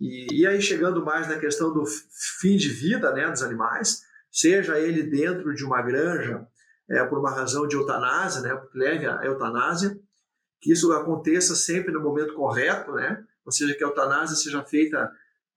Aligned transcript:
E, 0.00 0.40
e 0.40 0.46
aí, 0.46 0.62
chegando 0.62 1.04
mais 1.04 1.28
na 1.28 1.38
questão 1.38 1.72
do 1.72 1.84
fim 2.40 2.56
de 2.56 2.70
vida 2.70 3.12
né, 3.12 3.28
dos 3.28 3.42
animais, 3.42 4.02
seja 4.30 4.78
ele 4.78 5.02
dentro 5.02 5.54
de 5.54 5.64
uma 5.64 5.82
granja, 5.82 6.46
é, 6.88 7.04
por 7.04 7.18
uma 7.18 7.30
razão 7.30 7.68
de 7.68 7.76
eutanásia, 7.76 8.40
né, 8.40 8.56
que 8.72 8.78
leve 8.78 9.06
à 9.06 9.24
eutanásia, 9.24 9.98
que 10.60 10.72
isso 10.72 10.90
aconteça 10.92 11.54
sempre 11.54 11.92
no 11.92 12.00
momento 12.00 12.34
correto, 12.34 12.92
né, 12.92 13.22
ou 13.44 13.52
seja, 13.52 13.74
que 13.74 13.84
a 13.84 13.86
eutanásia 13.86 14.36
seja 14.36 14.64
feita 14.64 15.10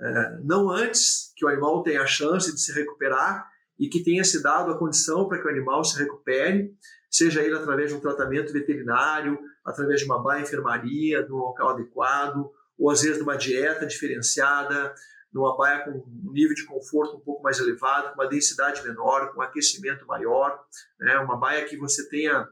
é, 0.00 0.38
não 0.42 0.70
antes 0.70 1.32
que 1.36 1.44
o 1.44 1.48
animal 1.48 1.82
tenha 1.82 2.02
a 2.02 2.06
chance 2.06 2.52
de 2.52 2.60
se 2.60 2.72
recuperar 2.72 3.46
e 3.78 3.88
que 3.88 4.02
tenha 4.02 4.24
se 4.24 4.42
dado 4.42 4.70
a 4.70 4.78
condição 4.78 5.28
para 5.28 5.38
que 5.38 5.46
o 5.46 5.50
animal 5.50 5.84
se 5.84 5.98
recupere, 5.98 6.74
seja 7.10 7.42
ele 7.42 7.54
através 7.54 7.90
de 7.90 7.96
um 7.96 8.00
tratamento 8.00 8.52
veterinário, 8.52 9.38
através 9.64 10.00
de 10.00 10.06
uma 10.06 10.22
baia 10.22 10.42
enfermaria, 10.42 11.22
de 11.22 11.32
um 11.32 11.36
local 11.36 11.70
adequado, 11.70 12.50
ou 12.80 12.90
às 12.90 13.02
vezes 13.02 13.18
de 13.18 13.22
uma 13.22 13.36
dieta 13.36 13.86
diferenciada, 13.86 14.94
numa 15.30 15.56
baia 15.56 15.84
com 15.84 15.90
um 15.90 16.32
nível 16.32 16.54
de 16.54 16.64
conforto 16.64 17.16
um 17.16 17.20
pouco 17.20 17.42
mais 17.42 17.60
elevado, 17.60 18.08
com 18.08 18.14
uma 18.14 18.28
densidade 18.28 18.82
menor, 18.82 19.32
com 19.32 19.40
um 19.40 19.42
aquecimento 19.42 20.06
maior, 20.06 20.58
né? 20.98 21.18
uma 21.18 21.36
baia 21.36 21.66
que 21.66 21.76
você 21.76 22.08
tenha 22.08 22.48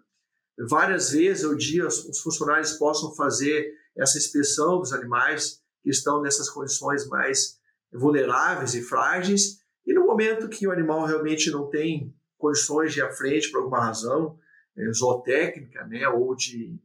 várias 0.69 1.13
vezes 1.13 1.45
ao 1.45 1.55
dia 1.55 1.87
os 1.87 2.21
funcionários 2.21 2.73
possam 2.73 3.15
fazer 3.15 3.73
essa 3.97 4.19
inspeção 4.19 4.79
dos 4.79 4.93
animais 4.93 5.63
que 5.83 5.91
estão 5.91 6.21
nessas 6.21 6.51
condições 6.51 7.07
mais 7.09 7.59
vulneráveis 7.93 8.75
e 8.75 8.83
frágeis. 8.83 9.61
E 9.87 9.95
no 9.95 10.05
momento 10.05 10.49
que 10.49 10.67
o 10.69 10.73
animal 10.73 11.07
realmente 11.07 11.51
não 11.51 11.71
tem 11.71 12.15
condições 12.37 12.93
de 12.93 13.01
ir 13.01 13.03
à 13.03 13.11
frente 13.11 13.51
por 13.51 13.59
alguma 13.59 13.85
razão 13.85 14.39
é, 14.77 14.93
zootécnica, 14.93 15.85
né, 15.87 16.07
ou 16.09 16.35
de 16.37 16.79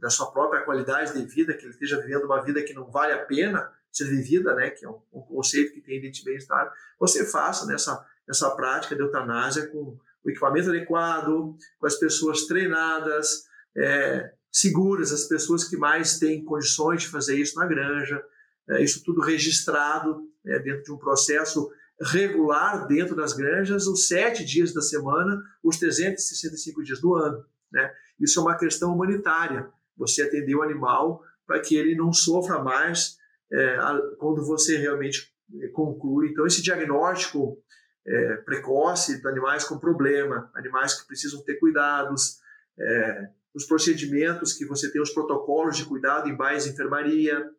da 0.00 0.10
sua 0.10 0.30
própria 0.30 0.62
qualidade 0.62 1.12
de 1.12 1.26
vida, 1.26 1.54
que 1.54 1.64
ele 1.64 1.72
esteja 1.72 2.00
vivendo 2.00 2.24
uma 2.24 2.42
vida 2.42 2.62
que 2.62 2.74
não 2.74 2.90
vale 2.90 3.12
a 3.12 3.24
pena 3.24 3.70
ser 3.90 4.04
vivida, 4.04 4.54
né, 4.54 4.70
que 4.70 4.84
é 4.84 4.88
um, 4.88 5.00
um 5.12 5.20
conceito 5.20 5.72
que 5.72 5.80
tem 5.80 6.00
de 6.00 6.24
bem-estar, 6.24 6.72
você 6.98 7.26
faça 7.26 7.66
nessa 7.66 8.06
essa 8.28 8.50
prática 8.50 8.94
de 8.94 9.00
eutanásia 9.00 9.66
com 9.68 9.98
o 10.22 10.30
equipamento 10.30 10.68
adequado, 10.68 11.56
com 11.78 11.86
as 11.86 11.96
pessoas 11.96 12.42
treinadas, 12.42 13.44
é, 13.76 14.32
seguras, 14.52 15.12
as 15.12 15.24
pessoas 15.24 15.64
que 15.64 15.76
mais 15.76 16.18
têm 16.18 16.44
condições 16.44 17.02
de 17.02 17.08
fazer 17.08 17.38
isso 17.38 17.58
na 17.58 17.66
granja, 17.66 18.22
é, 18.68 18.82
isso 18.82 19.02
tudo 19.02 19.22
registrado 19.22 20.28
é, 20.44 20.58
dentro 20.58 20.84
de 20.84 20.92
um 20.92 20.98
processo 20.98 21.70
regular 22.00 22.86
dentro 22.86 23.16
das 23.16 23.32
granjas, 23.32 23.86
os 23.86 24.06
sete 24.06 24.44
dias 24.44 24.72
da 24.72 24.82
semana, 24.82 25.42
os 25.62 25.78
365 25.78 26.84
dias 26.84 27.00
do 27.00 27.14
ano. 27.14 27.44
Né? 27.72 27.92
Isso 28.20 28.38
é 28.38 28.42
uma 28.42 28.56
questão 28.56 28.92
humanitária. 28.94 29.68
Você 29.96 30.22
atender 30.22 30.54
o 30.54 30.62
animal 30.62 31.22
para 31.46 31.60
que 31.60 31.76
ele 31.76 31.94
não 31.94 32.12
sofra 32.12 32.62
mais 32.62 33.16
é, 33.52 33.78
quando 34.18 34.44
você 34.44 34.76
realmente 34.76 35.32
é, 35.60 35.68
conclui. 35.68 36.28
Então, 36.28 36.46
esse 36.46 36.62
diagnóstico 36.62 37.58
é, 38.06 38.36
precoce 38.36 39.20
de 39.20 39.28
animais 39.28 39.64
com 39.64 39.78
problema, 39.78 40.50
animais 40.54 40.94
que 40.94 41.06
precisam 41.06 41.42
ter 41.42 41.54
cuidados, 41.54 42.38
é, 42.78 43.28
os 43.54 43.64
procedimentos 43.64 44.52
que 44.52 44.66
você 44.66 44.90
tem, 44.90 45.00
os 45.00 45.12
protocolos 45.12 45.76
de 45.76 45.84
cuidado 45.84 46.28
em 46.28 46.36
bairros 46.36 46.66
enfermaria, 46.66 47.50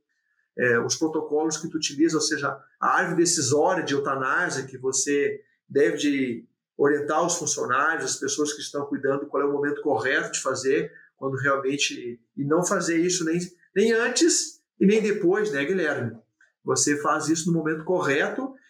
é, 0.58 0.80
os 0.80 0.96
protocolos 0.96 1.58
que 1.58 1.70
tu 1.70 1.78
utiliza, 1.78 2.18
ou 2.18 2.22
seja, 2.22 2.58
a 2.80 2.98
árvore 2.98 3.22
decisória 3.22 3.84
de 3.84 3.94
eutanásia 3.94 4.66
que 4.66 4.78
você 4.78 5.42
deve 5.68 5.98
de 5.98 6.46
orientar 6.80 7.26
os 7.26 7.36
funcionários, 7.36 8.06
as 8.06 8.16
pessoas 8.16 8.54
que 8.54 8.62
estão 8.62 8.86
cuidando, 8.86 9.28
qual 9.28 9.44
é 9.44 9.46
o 9.46 9.52
momento 9.52 9.82
correto 9.82 10.32
de 10.32 10.42
fazer, 10.42 10.92
quando 11.18 11.36
realmente. 11.36 12.20
E 12.38 12.44
não 12.46 12.66
fazer 12.66 12.98
isso 12.98 13.26
nem, 13.26 13.38
nem 13.76 13.92
antes 13.92 14.62
e 14.80 14.86
nem 14.86 15.02
depois, 15.02 15.52
né, 15.52 15.66
Guilherme? 15.66 16.18
Você 16.64 16.98
faz 17.02 17.28
isso 17.28 17.52
no 17.52 17.58
momento 17.58 17.84
correto 17.84 18.56